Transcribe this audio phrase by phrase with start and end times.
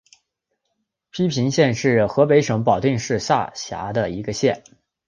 [1.11, 4.63] 阜平县是河北省保定市下辖的一个县。